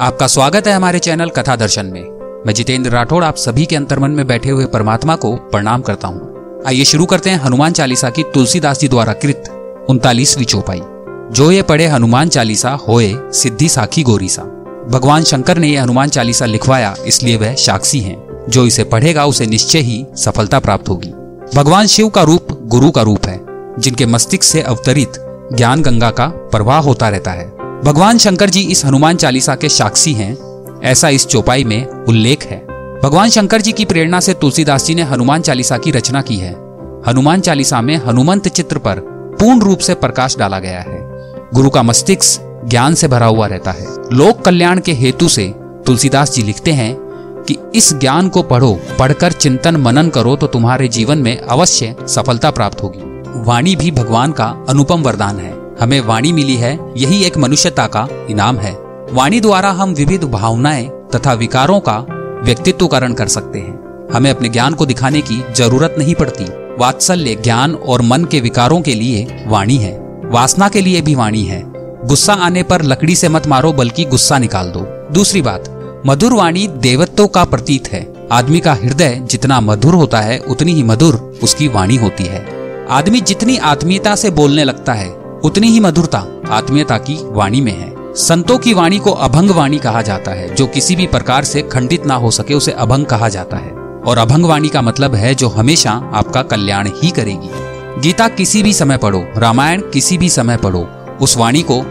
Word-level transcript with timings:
आपका 0.00 0.26
स्वागत 0.26 0.66
है 0.66 0.72
हमारे 0.72 0.98
चैनल 0.98 1.28
कथा 1.28 1.56
दर्शन 1.56 1.86
में। 1.86 2.02
मैं 2.46 2.52
जितेंद्र 2.54 2.90
राठौड़ 2.90 3.24
आप 3.24 3.36
सभी 3.36 3.66
के 3.66 3.76
अंतर्मन 3.76 4.10
में 4.10 4.26
बैठे 4.26 4.50
हुए 4.50 4.66
परमात्मा 4.66 5.16
को 5.16 5.34
प्रणाम 5.36 5.82
करता 5.82 6.08
हूँ। 6.08 6.62
आइए 6.66 6.84
शुरू 6.84 7.06
करते 7.06 7.30
हैं 7.30 7.40
हनुमान 7.40 7.72
चालीसा 7.72 8.10
की 8.10 8.22
तुलसीदास 8.22 8.80
जी 8.80 8.88
द्वारा 8.88 9.12
कृत 9.12 9.48
उनतालीसवीं 9.90 10.46
चौपाई। 10.46 10.80
जो 11.32 11.50
ये 11.50 11.62
पढ़े 11.62 11.86
हनुमान 11.86 12.28
चालीसा 12.28 12.70
होए 12.70 13.12
सिद्धि 13.32 13.68
साखी 13.68 14.02
गोरी 14.02 14.28
सा। 14.28 14.42
भगवान 14.88 15.24
शंकर 15.24 15.58
ने 15.58 15.68
यह 15.68 15.82
हनुमान 15.82 16.08
चालीसा 16.08 16.46
लिखवाया, 16.46 16.94
इसलिए 17.06 17.36
वह 17.36 17.54
साक्षी 17.54 18.00
हैं। 18.00 18.46
जो 18.48 18.66
इसे 18.66 18.84
पढ़ेगा, 18.84 19.26
उसे 19.26 19.46
निश्चय 19.46 19.78
ही 19.78 20.06
सफलता 20.14 20.58
प्राप्त 20.58 20.88
होगी। 20.88 21.12
भगवान 21.54 21.86
शिव 21.86 22.08
का 22.08 22.22
रूप 22.22 22.58
गुरु 22.62 22.90
का 22.90 23.02
रूप 23.02 23.26
है, 23.26 23.40
जिनके 23.78 24.06
मस्तिष्क 24.06 24.42
से 24.42 24.62
अवतरित 24.62 25.12
ज्ञान 25.52 25.82
गंगा 25.82 26.10
का 26.10 26.26
प्रवाह 26.26 26.78
होता 26.78 27.08
रहता 27.08 27.30
है। 27.30 27.57
भगवान 27.84 28.18
शंकर 28.18 28.50
जी 28.50 28.60
इस 28.60 28.84
हनुमान 28.84 29.16
चालीसा 29.16 29.54
के 29.54 29.68
साक्षी 29.68 30.12
हैं, 30.12 30.36
ऐसा 30.82 31.08
इस 31.08 31.26
चौपाई 31.26 31.64
में 31.64 32.04
उल्लेख 32.04 32.44
है। 32.44 32.58
भगवान 33.02 33.28
शंकर 33.28 33.60
जी 33.60 33.72
की 33.72 33.84
प्रेरणा 33.84 34.20
से 34.20 34.34
तुलसीदास 34.34 34.86
जी 34.86 34.94
ने 34.94 35.02
हनुमान 35.02 35.42
चालीसा 35.42 35.78
की 35.78 35.90
रचना 35.90 36.22
की 36.22 36.36
है। 36.36 36.52
हनुमान 37.08 37.40
चालीसा 37.40 37.80
में 37.80 37.96
हनुमंत 37.96 38.48
चित्र 38.48 38.78
पर 38.78 39.00
पूर्ण 39.40 39.60
रूप 39.60 39.78
से 39.78 39.94
प्रकाश 39.94 40.36
डाला 40.36 40.58
गया 40.58 40.80
है। 40.80 40.98
गुरु 41.54 41.70
का 41.70 41.82
मस्तिष्क 41.82 42.64
ज्ञान 42.64 42.94
से 42.94 43.08
भरा 43.08 43.26
हुआ 43.26 43.46
रहता 43.46 43.70
है। 43.70 43.86
लोक 44.12 44.40
कल्याण 44.40 44.80
के 44.80 44.92
हेतु 44.92 45.28
से 45.28 45.52
तुलसीदास 45.86 46.32
जी 46.32 46.42
लिखते 46.42 46.72
हैं 46.72 46.94
कि 47.48 47.56
इस 47.74 47.92
ज्ञान 47.94 48.28
को 48.28 48.42
पढ़ो, 48.42 48.78
पढ़कर 48.98 49.32
चिंतन 49.32 49.76
मनन 49.76 50.08
करो 50.08 50.36
तो 50.36 50.46
तुम्हारे 50.46 50.88
जीवन 50.88 51.18
में 51.18 51.36
अवश्य 51.38 51.94
सफलता 52.08 52.50
प्राप्त 52.50 52.82
होगी। 52.82 53.00
वाणी 53.40 53.76
भी 53.76 53.90
भगवान 53.90 54.32
का 54.32 54.66
अनुपम 54.68 55.02
वरदान 55.02 55.38
है। 55.38 55.57
हमें 55.80 56.00
वाणी 56.00 56.32
मिली 56.32 56.56
है, 56.56 56.78
यही 56.96 57.24
एक 57.24 57.38
मनुष्यता 57.38 57.86
का 57.86 58.08
इनाम 58.30 58.56
है। 58.56 58.72
वाणी 59.12 59.40
द्वारा 59.40 59.70
हम 59.70 59.90
विविध 59.90 60.24
भावनाएँ 60.24 60.88
तथा 61.14 61.32
विकारों 61.32 61.80
का 61.80 62.06
व्यक्तित्वकरण 62.44 63.12
कर 63.12 63.28
सकते 63.28 63.58
हैं। 63.58 64.08
हमें 64.14 64.30
अपने 64.30 64.48
ज्ञान 64.48 64.74
को 64.74 64.86
दिखाने 64.86 65.20
की 65.20 65.44
ज़रूरत 65.56 65.94
नहीं 65.98 66.14
पड़ती। 66.14 66.44
वात्सल्य, 66.78 67.34
ज्ञान 67.34 67.74
और 67.74 68.02
मन 68.02 68.24
के 68.24 68.40
विकारों 68.40 68.80
के 68.80 68.94
लिए 68.94 69.44
वाणी 69.46 69.76
है। 69.76 70.22
वासना 70.24 70.68
के 70.68 70.80
लिए 70.80 71.00
भी 71.00 71.14
वाणी 71.14 71.42
है। 71.42 71.64
गुस्सा 72.04 72.32
आने 72.32 72.62
पर 72.62 72.82
लकड़ी 72.82 73.16
से 73.16 73.28
मत 73.28 73.46
मारो, 73.46 73.72
बल्कि 73.72 74.04
गुस्सा 74.04 74.38
निकाल 74.38 74.66
दो। 74.66 75.14
दूसरी 75.14 75.42
बात, 75.42 75.74
मधुर 76.06 76.32
वाणी 76.32 76.66
देवत्व 76.66 77.26
का 77.26 77.44
प्रतीत 77.44 77.88
है। 77.92 78.28
आदमी 78.32 78.60
का 78.60 78.72
हृदय 78.74 79.20
जितना 79.24 79.60
मधुर 79.60 79.94
होता 79.94 80.20
है, 80.20 80.38
उतनी 80.38 80.72
ही 80.72 80.82
मधुर 80.82 81.38
उसकी 81.42 81.68
वाणी 81.68 81.96
होती 81.96 82.24
है। 82.24 82.46
आदमी 82.90 83.20
जितनी 83.20 83.56
आत्मीयता 83.56 84.16
से 84.16 84.30
बोलने 84.30 84.64
लगता 84.64 84.92
है 84.92 85.17
उतनी 85.44 85.68
ही 85.68 85.80
मधुरता 85.80 86.24
आत्मीयता 86.50 86.98
की 86.98 87.18
वाणी 87.22 87.60
में 87.60 87.72
है। 87.72 88.14
संतों 88.14 88.58
की 88.58 88.74
वाणी 88.74 88.98
को 88.98 89.10
अभंग 89.10 89.50
वाणी 89.50 89.78
कहा 89.78 90.02
जाता 90.02 90.30
है, 90.30 90.54
जो 90.54 90.66
किसी 90.66 90.96
भी 90.96 91.06
प्रकार 91.06 91.44
से 91.44 91.62
खंडित 91.62 92.06
ना 92.06 92.14
हो 92.14 92.30
सके 92.30 92.54
उसे 92.54 92.72
अभंग 92.72 93.06
कहा 93.06 93.28
जाता 93.28 93.56
है। 93.56 93.70
और 94.06 94.18
अभंग 94.18 94.44
वाणी 94.44 94.68
का 94.68 94.82
मतलब 94.82 95.14
है 95.14 95.34
जो 95.34 95.48
हमेशा 95.48 95.90
आपका 96.14 96.42
कल्याण 96.42 96.88
ही 96.88 97.10
करेगी। 97.10 97.50
गीता 98.00 98.28
किसी 98.28 98.62
भी 98.62 98.72
समय 98.72 98.96
पढ़ो, 98.96 99.24
रामायण 99.36 99.80
किसी 99.80 100.18
भी 100.18 100.28
समय 100.28 100.56
पढ़ो, 100.56 100.88
उस 101.20 101.36
वाणी 101.36 101.64
को 101.70 101.82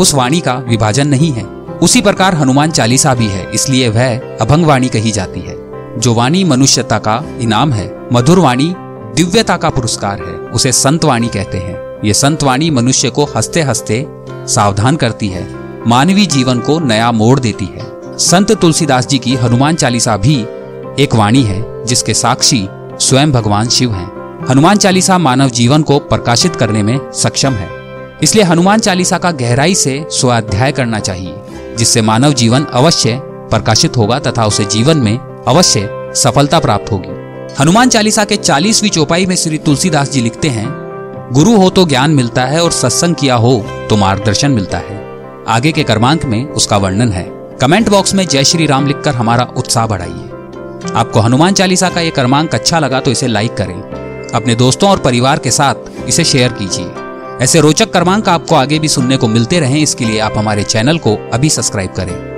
उस 0.00 0.14
वाणी 0.14 0.40
का 0.40 0.54
विभाजन 0.54 1.08
नहीं 1.08 1.32
है। 1.32 1.44
उसी 1.82 2.00
प्रकार 2.00 2.34
हनुमान 2.34 2.70
चालीसा 2.70 3.14
भी 3.14 3.26
है, 3.26 3.50
इसलिए 3.50 3.88
वह 3.88 4.18
अभंग 4.40 4.66
वाणी 4.66 4.88
कही 4.88 5.10
जाती 5.10 5.40
है। 5.40 5.56
जो 6.00 6.14
वाणी 6.14 6.44
मनुष्यता 6.44 6.98
का 6.98 7.24
इनाम 7.40 7.72
है, 7.72 8.08
मधुर 8.12 8.38
वाणी 8.38 8.74
दिव्यता 9.16 9.56
का 9.56 9.70
पुरस्कार 9.70 10.18
है, 10.18 10.50
उसे 10.50 10.72
संत 10.72 11.04
वाणी 11.04 11.28
कहते 11.28 11.58
हैं। 11.58 11.89
ये 12.04 12.14
संतवाणी 12.14 12.70
मनुष्य 12.70 13.10
को 13.10 13.24
हँसते 13.24 13.62
हँसते 13.62 14.06
सावधान 14.30 14.96
करती 14.96 15.28
है 15.28 15.48
मानवीय 15.86 16.26
जीवन 16.26 16.58
को 16.58 16.78
नया 16.80 17.12
मोड़ 17.12 17.40
देती 17.40 17.64
है। 17.64 18.18
संत 18.18 18.52
तुलसीदास 18.52 19.06
जी 19.06 19.18
की 19.18 19.34
हनुमान 19.34 19.76
चालीसा 19.76 20.16
भी 20.16 20.36
एक 21.02 21.14
वाणी 21.14 21.42
है, 21.42 21.84
जिसके 21.84 22.14
साक्षी 22.14 22.68
स्वयं 23.00 23.32
भगवान 23.32 23.68
शिव 23.68 23.94
हैं। 23.94 24.46
हनुमान 24.50 24.76
चालीसा 24.76 25.18
मानव 25.18 25.50
जीवन 25.50 25.82
को 25.82 25.98
प्रकाशित 25.98 26.56
करने 26.56 26.82
में 26.82 27.12
सक्षम 27.12 27.52
है। 27.52 27.68
इसलिए 28.22 28.44
हनुमान 28.44 28.80
चालीसा 28.80 29.18
का 29.18 29.30
गहराई 29.30 29.74
से 29.74 30.06
स्वाध्याय 30.10 30.72
करना 30.72 30.98
चाहिए, 30.98 31.34
जिससे 31.78 32.02
मानव 32.02 32.32
जीवन 32.32 32.64
अवश्य 32.64 33.20
प्रकाशित 33.24 33.96
होगा 33.96 34.18
तथा 34.18 34.46
उसे 34.46 34.64
जीवन 34.64 34.96
में 34.96 35.44
अवश्य 35.48 36.12
सफलता 36.16 36.58
प्राप्त 36.58 36.92
होगी। 36.92 37.20
हनुमान 37.60 37.88
चालीसा 37.88 38.24
के 38.24 38.36
चालीसवीं 38.36 38.90
चौपाई 38.90 39.26
में 39.26 39.36
श्री 39.36 39.58
तुलसीदास 39.58 40.10
जी 40.10 40.20
लिखते 40.20 40.48
हैं 40.48 40.79
गुरु 41.32 41.56
हो 41.56 41.68
तो 41.70 41.84
ज्ञान 41.86 42.10
मिलता 42.10 42.44
है 42.44 42.62
और 42.62 42.70
सत्संग 42.72 43.14
किया 43.14 43.34
हो 43.34 43.52
तो 43.90 43.96
मार्गदर्शन 43.96 44.50
मिलता 44.50 44.78
है। 44.78 44.98
आगे 45.48 45.72
के 45.72 45.82
क्रमांक 45.82 46.24
में 46.24 46.44
उसका 46.44 46.76
वर्णन 46.76 47.12
है। 47.12 47.24
कमेंट 47.60 47.88
बॉक्स 47.88 48.14
में 48.14 48.26
जय 48.26 48.44
श्री 48.44 48.66
राम 48.66 48.86
लिखकर 48.86 49.14
हमारा 49.14 49.44
उत्साह 49.56 49.86
बढ़ाइए। 49.86 50.92
आपको 50.94 51.20
हनुमान 51.20 51.54
चालीसा 51.54 51.88
का 51.88 52.00
ये 52.00 52.10
क्रमांक 52.10 52.54
अच्छा 52.54 52.78
लगा 52.78 53.00
तो 53.00 53.10
इसे 53.10 53.26
लाइक 53.26 53.54
करें। 53.54 53.74
अपने 54.34 54.54
दोस्तों 54.54 54.90
और 54.90 54.98
परिवार 54.98 55.38
के 55.38 55.50
साथ 55.50 56.08
इसे 56.08 56.24
शेयर 56.24 56.52
कीजिए। 56.52 56.90
ऐसे 57.44 57.60
रोचक 57.60 57.92
क्रमांक 57.92 58.28
आपको 58.28 58.54
आगे 58.54 58.78
भी 58.78 58.88
सुनने 58.88 59.16
को 59.16 59.28
मिलते 59.28 59.60
रहे। 59.60 59.82
इसके 59.82 60.04
लिए 60.04 60.18
आप 60.20 60.38
हमारे 60.38 60.64
चैनल 60.64 60.98
को 60.98 61.16
अभी 61.32 61.50
सब्सक्राइब 61.50 61.90
करें। 61.90 62.29